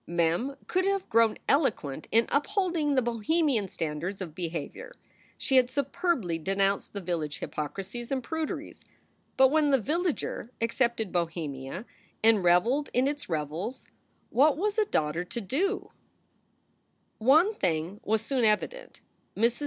[0.07, 4.93] Mem could have grown eloquent in upholding the bohemian standards of behavior;
[5.37, 8.81] she had superbly denounced the village hypocrisies and pruderies.
[9.37, 11.85] But when the villager accepted bohemia
[12.23, 13.85] and reveled in its revels,
[14.31, 15.91] what was a daughter to do?
[17.19, 19.01] 222 SOULS FOR SALE One thing was soon evident.
[19.37, 19.59] Mrs.